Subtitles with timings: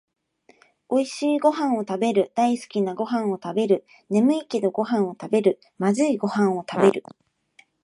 [0.89, 7.03] おいしいごはんをたべる、だいすきなごはんをたべる、ねむいけどごはんをたべる、まずいごはんをたべる